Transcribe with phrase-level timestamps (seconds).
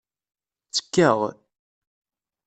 [0.67, 1.19] Ttekkaɣ.